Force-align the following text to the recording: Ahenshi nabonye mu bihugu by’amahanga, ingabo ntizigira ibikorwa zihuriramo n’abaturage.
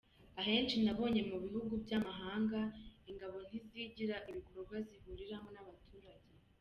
Ahenshi 0.41 0.75
nabonye 0.85 1.21
mu 1.29 1.37
bihugu 1.45 1.73
by’amahanga, 1.83 2.59
ingabo 3.09 3.37
ntizigira 3.47 4.15
ibikorwa 4.29 4.75
zihuriramo 4.87 5.49
n’abaturage. 5.55 6.31